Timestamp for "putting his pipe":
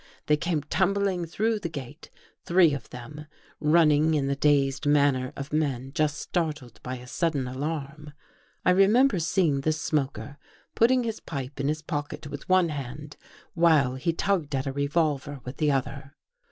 10.75-11.59